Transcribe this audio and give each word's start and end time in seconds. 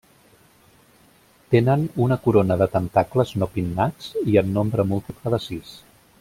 Tenen 1.55 1.83
una 2.05 2.17
corona 2.23 2.57
de 2.63 2.69
tentacles 2.77 3.35
no 3.43 3.49
pinnats 3.59 4.09
i 4.33 4.41
en 4.43 4.51
nombre 4.57 4.87
múltiple 4.95 5.37
de 5.37 5.43
sis. 5.49 5.77